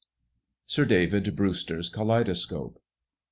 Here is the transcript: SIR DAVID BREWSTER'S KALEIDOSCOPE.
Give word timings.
SIR 0.65 0.85
DAVID 0.85 1.35
BREWSTER'S 1.35 1.91
KALEIDOSCOPE. 1.91 2.81